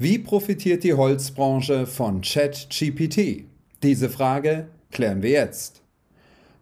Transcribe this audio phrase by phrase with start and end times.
[0.00, 3.46] Wie profitiert die Holzbranche von ChatGPT?
[3.82, 5.82] Diese Frage klären wir jetzt.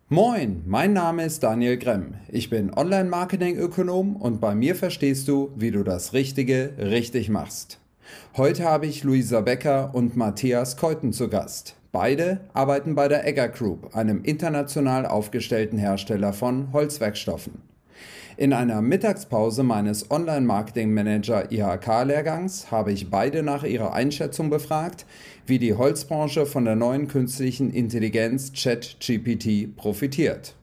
[0.08, 2.14] Moin, mein Name ist Daniel Gremm.
[2.28, 7.78] Ich bin Online-Marketing-Ökonom und bei mir verstehst du, wie du das Richtige richtig machst.
[8.38, 11.76] Heute habe ich Luisa Becker und Matthias Keuten zu Gast.
[11.92, 17.75] Beide arbeiten bei der Egger Group, einem international aufgestellten Hersteller von Holzwerkstoffen.
[18.38, 25.06] In einer Mittagspause meines Online-Marketing-Manager IHK-Lehrgangs habe ich beide nach ihrer Einschätzung befragt,
[25.46, 30.54] wie die Holzbranche von der neuen künstlichen Intelligenz ChatGPT profitiert.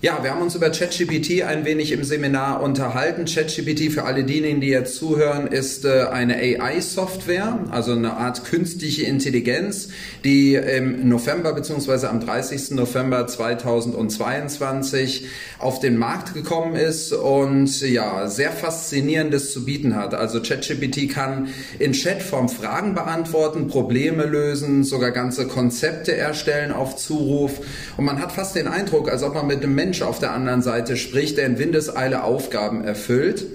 [0.00, 3.24] Ja, wir haben uns über ChatGPT ein wenig im Seminar unterhalten.
[3.24, 9.06] ChatGPT für alle diejenigen, die jetzt zuhören, ist äh, eine AI-Software, also eine Art künstliche
[9.06, 9.88] Intelligenz,
[10.22, 12.06] die im November bzw.
[12.06, 12.76] am 30.
[12.76, 15.26] November 2022
[15.58, 20.14] auf den Markt gekommen ist und ja, sehr faszinierendes zu bieten hat.
[20.14, 21.48] Also ChatGPT kann
[21.80, 27.58] in Chatform Fragen beantworten, Probleme lösen, sogar ganze Konzepte erstellen auf Zuruf
[27.96, 30.32] und man hat fast den Eindruck, als ob man mit einem Menschen Mensch auf der
[30.32, 33.46] anderen Seite spricht, der in Windeseile Aufgaben erfüllt.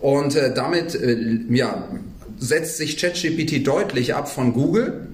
[0.00, 1.88] Und äh, damit äh, ja,
[2.38, 5.08] setzt sich ChatGPT deutlich ab von Google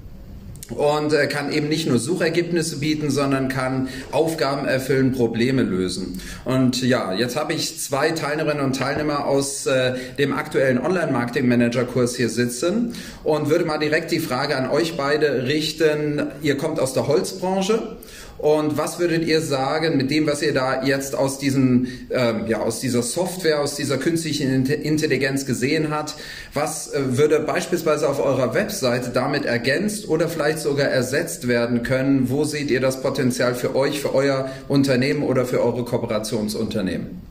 [0.70, 6.20] und äh, kann eben nicht nur Suchergebnisse bieten, sondern kann Aufgaben erfüllen, Probleme lösen.
[6.44, 12.28] Und ja, jetzt habe ich zwei Teilnehmerinnen und Teilnehmer aus äh, dem aktuellen Online-Marketing-Manager-Kurs hier
[12.28, 16.28] sitzen und würde mal direkt die Frage an euch beide richten.
[16.42, 17.96] Ihr kommt aus der Holzbranche
[18.40, 22.60] und was würdet ihr sagen mit dem, was ihr da jetzt aus diesem, ähm, ja,
[22.60, 26.14] aus dieser Software, aus dieser künstlichen Intelligenz gesehen habt?
[26.54, 32.30] Was äh, würde beispielsweise auf eurer Webseite damit ergänzt oder vielleicht sogar ersetzt werden können?
[32.30, 37.29] Wo seht ihr das Potenzial für euch, für euer Unternehmen oder für eure Kooperationsunternehmen?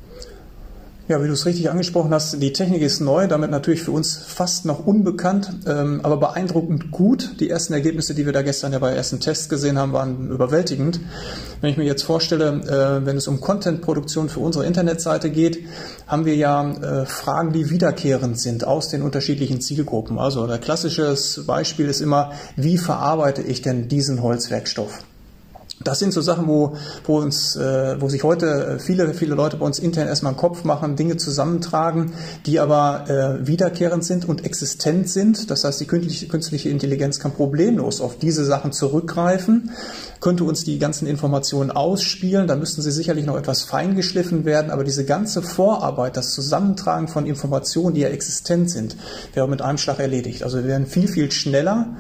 [1.10, 4.16] Ja, wie du es richtig angesprochen hast, die Technik ist neu, damit natürlich für uns
[4.16, 7.32] fast noch unbekannt, ähm, aber beeindruckend gut.
[7.40, 11.00] Die ersten Ergebnisse, die wir da gestern ja bei ersten Tests gesehen haben, waren überwältigend.
[11.62, 15.58] Wenn ich mir jetzt vorstelle, äh, wenn es um Contentproduktion für unsere Internetseite geht,
[16.06, 20.20] haben wir ja äh, Fragen, die wiederkehrend sind aus den unterschiedlichen Zielgruppen.
[20.20, 25.04] Also ein klassisches Beispiel ist immer, wie verarbeite ich denn diesen Holzwerkstoff?
[25.82, 26.76] Das sind so Sachen, wo,
[27.06, 30.40] wo uns, äh, wo sich heute äh, viele, viele Leute bei uns intern erstmal einen
[30.40, 32.14] Kopf machen, Dinge zusammentragen,
[32.46, 35.50] die aber äh, wiederkehrend sind und existent sind.
[35.50, 39.72] Das heißt, die künstliche, künstliche Intelligenz kann problemlos auf diese Sachen zurückgreifen,
[40.20, 42.48] könnte uns die ganzen Informationen ausspielen.
[42.48, 47.26] Da müssten sie sicherlich noch etwas feingeschliffen werden, aber diese ganze Vorarbeit, das Zusammentragen von
[47.26, 48.98] Informationen, die ja existent sind,
[49.34, 50.44] wäre mit einem Schlag erledigt.
[50.44, 51.96] Also wir wären viel, viel schneller.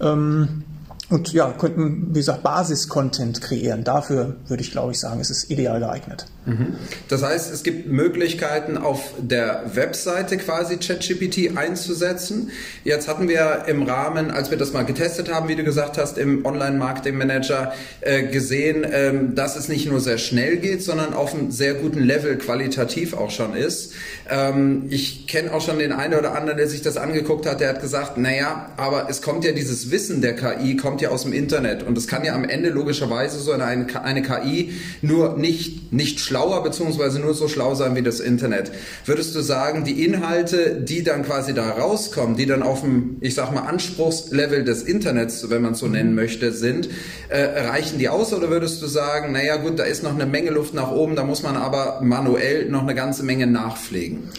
[0.00, 0.04] Mhm.
[0.04, 0.64] Ähm,
[1.10, 3.82] und ja, könnten, wie gesagt, Basis-Content kreieren.
[3.82, 6.26] Dafür würde ich, glaube ich, sagen, ist es ideal geeignet.
[6.46, 6.76] Mhm.
[7.08, 12.50] Das heißt, es gibt Möglichkeiten auf der Webseite quasi ChatGPT einzusetzen.
[12.84, 16.16] Jetzt hatten wir im Rahmen, als wir das mal getestet haben, wie du gesagt hast,
[16.16, 21.50] im Online-Marketing-Manager äh, gesehen, ähm, dass es nicht nur sehr schnell geht, sondern auf einem
[21.50, 23.94] sehr guten Level qualitativ auch schon ist.
[24.30, 27.70] Ähm, ich kenne auch schon den einen oder anderen, der sich das angeguckt hat, der
[27.70, 31.32] hat gesagt, naja, aber es kommt ja dieses Wissen der KI, kommt ja aus dem
[31.32, 34.72] Internet und es kann ja am Ende logischerweise so eine, eine KI
[35.02, 38.70] nur nicht, nicht schlauer beziehungsweise nur so schlau sein wie das Internet.
[39.04, 43.34] Würdest du sagen, die Inhalte, die dann quasi da rauskommen, die dann auf dem, ich
[43.34, 46.88] sag mal, Anspruchslevel des Internets, wenn man es so nennen möchte, sind,
[47.28, 50.50] äh, reichen die aus oder würdest du sagen, naja gut, da ist noch eine Menge
[50.50, 54.30] Luft nach oben, da muss man aber manuell noch eine ganze Menge nachpflegen?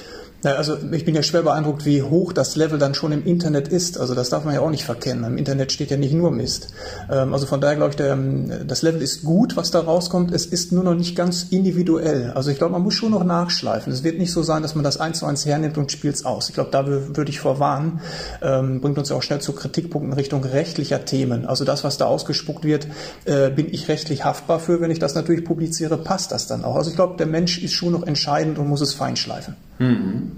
[0.44, 3.68] Ja, also ich bin ja schwer beeindruckt, wie hoch das Level dann schon im Internet
[3.68, 4.00] ist.
[4.00, 5.24] Also das darf man ja auch nicht verkennen.
[5.24, 6.69] Im Internet steht ja nicht nur Mist.
[7.12, 8.18] Ähm, also von daher glaube ich, der,
[8.66, 10.31] das Level ist gut, was da rauskommt.
[10.31, 12.31] Es ist nur noch nicht ganz individuell.
[12.31, 13.94] Also ich glaube, man muss schon noch nachschleifen.
[13.94, 16.25] Es wird nicht so sein, dass man das eins zu eins hernimmt und spielt es
[16.25, 16.50] aus.
[16.50, 18.02] Ich glaube, da würde ich vorwarnen.
[18.41, 21.46] Ähm, bringt uns ja auch schnell zu Kritikpunkten Richtung rechtlicher Themen.
[21.46, 22.88] Also das, was da ausgespuckt wird,
[23.25, 24.81] äh, bin ich rechtlich haftbar für.
[24.81, 26.78] Wenn ich das natürlich publiziere, passt das dann auch.
[26.78, 29.56] Also ich glaube, der Mensch ist schon noch entscheidend und muss es feinschleifen.
[29.78, 30.30] Mhm.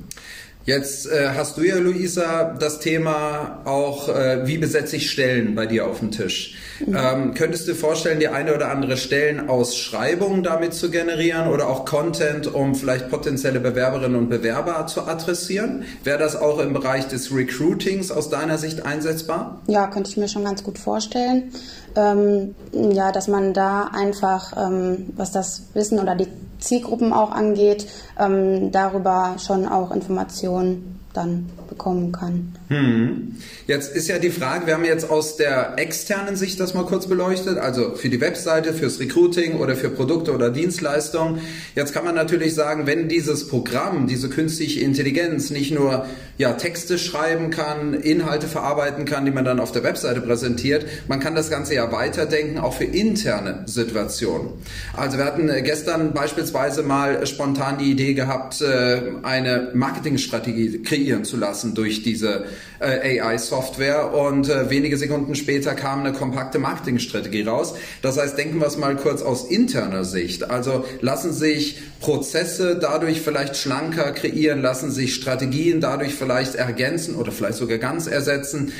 [0.65, 5.65] Jetzt äh, hast du ja, Luisa, das Thema auch, äh, wie besetze ich Stellen bei
[5.65, 6.55] dir auf dem Tisch.
[6.85, 6.97] Mhm.
[6.97, 11.83] Ähm, könntest du dir vorstellen, die eine oder andere Stellenausschreibung damit zu generieren oder auch
[11.83, 15.83] Content, um vielleicht potenzielle Bewerberinnen und Bewerber zu adressieren?
[16.05, 19.59] Wäre das auch im Bereich des Recruitings aus deiner Sicht einsetzbar?
[19.67, 21.51] Ja, könnte ich mir schon ganz gut vorstellen.
[21.97, 26.27] Ähm, ja, dass man da einfach, ähm, was das Wissen oder die
[26.63, 27.87] Zielgruppen auch angeht,
[28.19, 32.55] ähm, darüber schon auch Informationen dann bekommen kann.
[32.73, 33.35] Hm.
[33.67, 37.07] Jetzt ist ja die Frage, wir haben jetzt aus der externen Sicht das mal kurz
[37.07, 41.39] beleuchtet, also für die Webseite, fürs Recruiting oder für Produkte oder Dienstleistungen.
[41.75, 46.05] Jetzt kann man natürlich sagen, wenn dieses Programm, diese künstliche Intelligenz nicht nur
[46.37, 51.19] ja, Texte schreiben kann, Inhalte verarbeiten kann, die man dann auf der Webseite präsentiert, man
[51.19, 54.49] kann das Ganze ja weiterdenken, auch für interne Situationen.
[54.97, 61.37] Also wir hatten gestern beispielsweise mal spontan die Idee gehabt, äh, eine Marketingstrategie kreieren zu
[61.37, 62.45] lassen durch diese
[62.79, 67.75] äh, AI-Software und äh, wenige Sekunden später kam eine kompakte Marketingstrategie raus.
[68.01, 70.49] Das heißt, denken wir es mal kurz aus interner Sicht.
[70.49, 77.31] Also lassen sich Prozesse dadurch vielleicht schlanker kreieren, lassen sich Strategien dadurch vielleicht ergänzen oder
[77.31, 78.73] vielleicht sogar ganz ersetzen.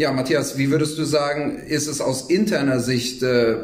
[0.00, 3.56] Ja, Matthias, wie würdest du sagen, ist es aus interner Sicht, äh,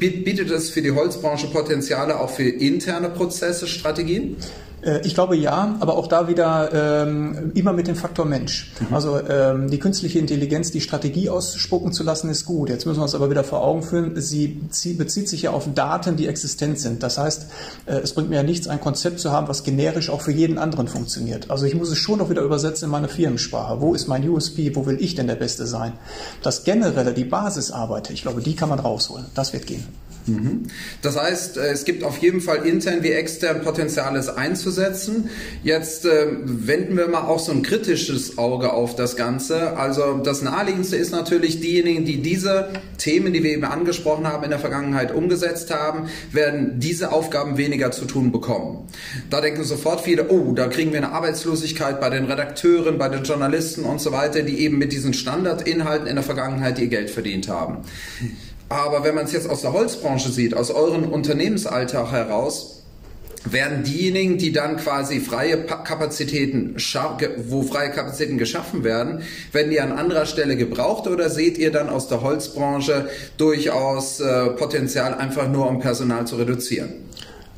[0.00, 4.36] bietet es für die Holzbranche Potenziale auch für interne Prozesse, Strategien?
[4.82, 8.72] Äh, ich glaube ja, aber auch da wieder ähm, immer mit dem Faktor Mensch.
[8.80, 8.94] Mhm.
[8.94, 12.68] Also ähm, die künstliche Intelligenz, die Strategie ausspucken zu lassen, ist gut.
[12.68, 15.68] Jetzt müssen wir uns aber wieder vor Augen führen, sie, sie bezieht sich ja auf
[15.74, 17.02] Daten, die existent sind.
[17.02, 17.46] Das heißt,
[17.86, 20.58] äh, es bringt mir ja nichts, ein Konzept zu haben, was generisch auch für jeden
[20.58, 21.50] anderen funktioniert.
[21.50, 23.80] Also ich muss es schon noch wieder übersetzen in meine Firmensprache.
[23.80, 24.74] Wo ist mein USP?
[24.74, 25.92] Wo will ich denn der Beste sein?
[26.42, 29.26] Das Generelle, die Basisarbeit, ich glaube, die kann man rausholen.
[29.34, 29.86] Das wird gehen.
[30.26, 30.66] Mhm.
[31.02, 35.30] Das heißt, äh, es gibt auf jeden Fall intern wie extern Potenziales einzusetzen.
[35.62, 39.76] Jetzt äh, wenden wir mal auch so ein kritisches Auge auf das Ganze.
[39.76, 44.50] Also das Naheliegendste ist natürlich, diejenigen, die diese Themen, die wir eben angesprochen haben, in
[44.50, 48.86] der Vergangenheit umgesetzt haben, werden diese Aufgaben weniger zu tun bekommen.
[49.30, 53.24] Da denken sofort viele, oh, da kriegen wir eine Arbeitslosigkeit bei den Redakteuren, bei den
[53.24, 57.48] Journalisten und so weiter, die eben mit diesen Standardinhalten in der Vergangenheit ihr Geld verdient
[57.48, 57.78] haben.
[58.70, 62.84] Aber wenn man es jetzt aus der Holzbranche sieht, aus eurem Unternehmensalltag heraus,
[63.44, 66.76] werden diejenigen, die dann quasi freie Kapazitäten,
[67.48, 71.88] wo freie Kapazitäten geschaffen werden, werden die an anderer Stelle gebraucht oder seht ihr dann
[71.88, 73.08] aus der Holzbranche
[73.38, 76.92] durchaus äh, Potenzial einfach nur um Personal zu reduzieren?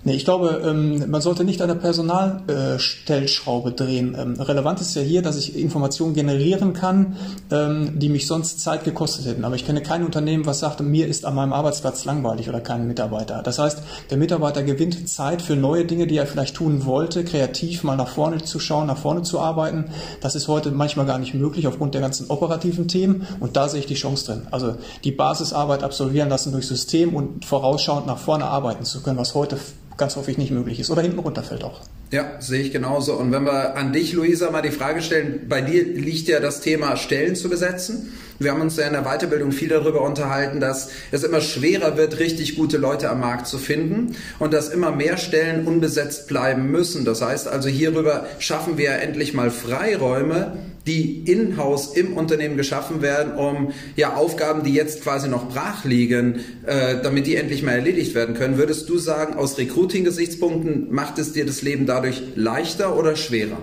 [0.05, 4.17] Nee, ich glaube, ähm, man sollte nicht an der Personalstellschraube drehen.
[4.19, 7.15] Ähm, relevant ist ja hier, dass ich Informationen generieren kann,
[7.53, 9.45] ähm, die mich sonst Zeit gekostet hätten.
[9.45, 12.89] Aber ich kenne kein Unternehmen, was sagt, mir ist an meinem Arbeitsplatz langweilig oder kein
[12.89, 13.43] Mitarbeiter.
[13.45, 17.85] Das heißt, der Mitarbeiter gewinnt Zeit für neue Dinge, die er vielleicht tun wollte, kreativ
[17.85, 19.85] mal nach vorne zu schauen, nach vorne zu arbeiten.
[20.21, 23.25] Das ist heute manchmal gar nicht möglich aufgrund der ganzen operativen Themen.
[23.39, 24.47] Und da sehe ich die Chance drin.
[24.51, 24.75] Also
[25.05, 29.59] die Basisarbeit absolvieren lassen durch System und vorausschauend nach vorne arbeiten zu können, was heute
[29.97, 31.81] ganz häufig nicht möglich ist oder hinten runterfällt auch.
[32.11, 33.15] Ja, sehe ich genauso.
[33.15, 36.61] Und wenn wir an dich, Luisa, mal die Frage stellen, bei dir liegt ja das
[36.61, 38.13] Thema Stellen zu besetzen.
[38.43, 42.19] Wir haben uns ja in der Weiterbildung viel darüber unterhalten, dass es immer schwerer wird,
[42.19, 47.05] richtig gute Leute am Markt zu finden und dass immer mehr Stellen unbesetzt bleiben müssen.
[47.05, 50.57] Das heißt also, hierüber schaffen wir endlich mal Freiräume,
[50.87, 56.41] die in-house im Unternehmen geschaffen werden, um ja Aufgaben, die jetzt quasi noch brach liegen,
[56.67, 58.59] äh, damit die endlich mal erledigt werden können.
[58.59, 63.59] Würdest du sagen, aus Recruiting-Gesichtspunkten macht es dir das Leben dadurch leichter oder schwerer?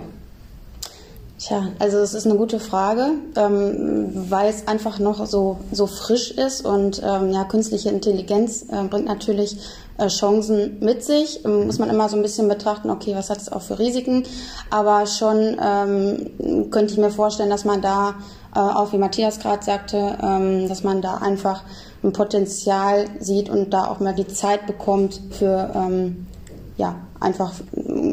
[1.40, 6.32] Tja, also es ist eine gute Frage, ähm, weil es einfach noch so, so frisch
[6.32, 9.58] ist und ähm, ja, künstliche Intelligenz äh, bringt natürlich
[9.98, 11.46] äh, Chancen mit sich.
[11.46, 14.24] Ähm, muss man immer so ein bisschen betrachten, okay, was hat es auch für Risiken.
[14.70, 18.16] Aber schon ähm, könnte ich mir vorstellen, dass man da,
[18.54, 21.64] äh, auch wie Matthias gerade sagte, ähm, dass man da einfach
[22.04, 26.28] ein Potenzial sieht und da auch mal die Zeit bekommt für ähm,
[26.76, 27.54] ja, einfach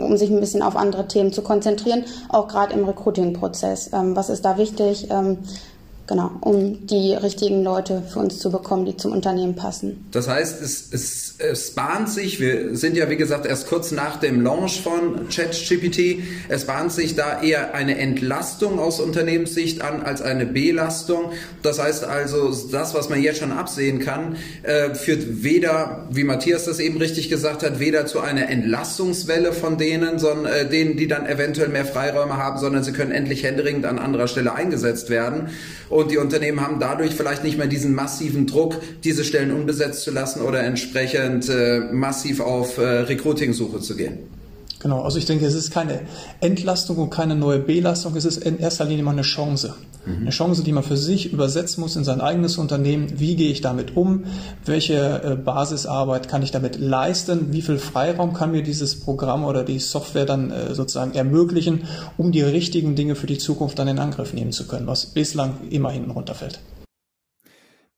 [0.02, 3.90] um sich ein bisschen auf andere Themen zu konzentrieren, auch gerade im Recruiting-Prozess.
[3.92, 5.08] Ähm, was ist da wichtig?
[6.06, 10.06] Genau, um die richtigen Leute für uns zu bekommen, die zum Unternehmen passen.
[10.12, 14.20] Das heißt, es, es, es bahnt sich, wir sind ja wie gesagt erst kurz nach
[14.20, 20.22] dem Launch von ChatGPT, es bahnt sich da eher eine Entlastung aus Unternehmenssicht an als
[20.22, 21.32] eine Belastung.
[21.62, 26.66] Das heißt also, das, was man jetzt schon absehen kann, äh, führt weder, wie Matthias
[26.66, 31.08] das eben richtig gesagt hat, weder zu einer Entlastungswelle von denen, sondern äh, denen, die
[31.08, 35.48] dann eventuell mehr Freiräume haben, sondern sie können endlich händeringend an anderer Stelle eingesetzt werden
[36.02, 40.42] die Unternehmen haben dadurch vielleicht nicht mehr diesen massiven Druck, diese Stellen unbesetzt zu lassen
[40.42, 44.18] oder entsprechend äh, massiv auf äh, Recruiting-Suche zu gehen.
[44.78, 46.02] Genau, also ich denke, es ist keine
[46.40, 49.74] Entlastung und keine neue Belastung, es ist in erster Linie mal eine Chance.
[50.04, 50.22] Mhm.
[50.22, 53.18] Eine Chance, die man für sich übersetzen muss in sein eigenes Unternehmen.
[53.18, 54.24] Wie gehe ich damit um?
[54.64, 57.52] Welche äh, Basisarbeit kann ich damit leisten?
[57.52, 61.84] Wie viel Freiraum kann mir dieses Programm oder die Software dann äh, sozusagen ermöglichen,
[62.16, 65.68] um die richtigen Dinge für die Zukunft dann in Angriff nehmen zu können, was bislang
[65.70, 66.60] immer hinten runterfällt?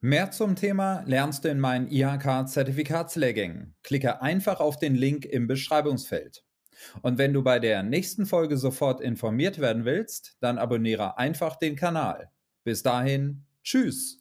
[0.01, 3.75] Mehr zum Thema lernst du in meinen IHK-Zertifikatslehrgängen.
[3.83, 6.45] Klicke einfach auf den Link im Beschreibungsfeld.
[7.03, 11.77] Und wenn du bei der nächsten Folge sofort informiert werden willst, dann abonniere einfach den
[11.77, 12.31] Kanal.
[12.65, 14.18] Bis dahin, tschüss.